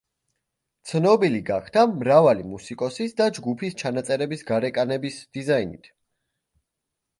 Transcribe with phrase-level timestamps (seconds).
[0.91, 5.95] ცნობილი გახდა მრავალი მუსიკოსის და ჯგუფის ჩანაწერების გარეკანების დიზაინით.